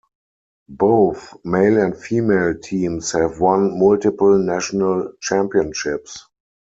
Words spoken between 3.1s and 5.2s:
have won multiple national